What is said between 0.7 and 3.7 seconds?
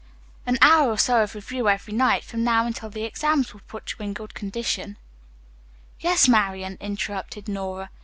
or so of review every night from now until the exams, would